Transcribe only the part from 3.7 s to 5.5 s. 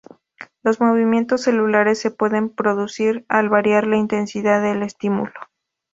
la intensidad del estímulo.